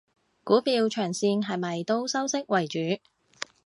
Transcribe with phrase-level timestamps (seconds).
[0.43, 2.79] 股票長線係咪都收息為主？